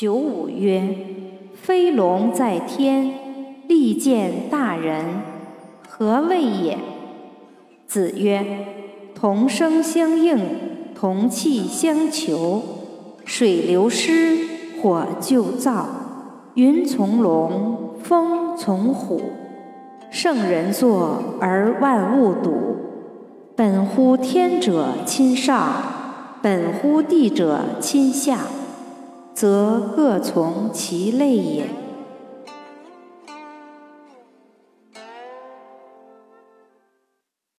[0.00, 0.96] 九五曰：
[1.52, 3.12] 飞龙在天，
[3.68, 5.04] 利见大人，
[5.86, 6.78] 何谓也？
[7.86, 8.42] 子曰：
[9.14, 10.38] 同声相应，
[10.94, 12.62] 同气相求。
[13.26, 14.38] 水流湿，
[14.80, 15.84] 火就燥；
[16.54, 19.20] 云从龙，风从虎。
[20.10, 22.76] 圣人作而万物睹。
[23.54, 25.70] 本乎天者亲上，
[26.40, 28.38] 本乎地者亲下。
[29.34, 31.89] 则各从其类也。